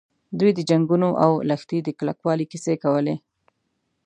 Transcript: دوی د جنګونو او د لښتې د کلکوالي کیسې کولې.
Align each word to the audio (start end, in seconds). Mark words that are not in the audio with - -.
دوی 0.39 0.51
د 0.55 0.59
جنګونو 0.69 1.09
او 1.23 1.31
د 1.41 1.45
لښتې 1.49 1.79
د 1.83 1.89
کلکوالي 1.99 2.45
کیسې 2.51 2.75
کولې. 2.83 3.15